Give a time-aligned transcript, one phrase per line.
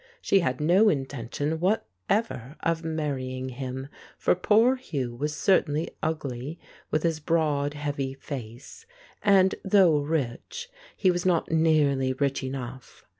[0.19, 6.57] She had no intention whatever of marry ing him, for poor Hugh was certainly ugly,
[6.89, 8.87] with his broad, heavy face,
[9.21, 13.05] and though rich, he was not nearly rich enough.